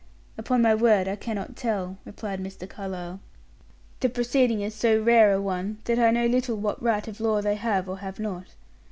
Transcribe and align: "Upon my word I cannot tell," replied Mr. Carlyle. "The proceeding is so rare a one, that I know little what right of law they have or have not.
"Upon 0.35 0.63
my 0.63 0.73
word 0.73 1.07
I 1.07 1.15
cannot 1.15 1.55
tell," 1.55 1.99
replied 2.05 2.39
Mr. 2.41 2.67
Carlyle. 2.67 3.19
"The 3.99 4.09
proceeding 4.09 4.61
is 4.61 4.73
so 4.73 4.99
rare 4.99 5.31
a 5.31 5.39
one, 5.39 5.77
that 5.83 5.99
I 5.99 6.09
know 6.09 6.25
little 6.25 6.55
what 6.57 6.81
right 6.81 7.07
of 7.07 7.19
law 7.21 7.39
they 7.39 7.53
have 7.53 7.87
or 7.87 7.99
have 7.99 8.19
not. 8.19 8.47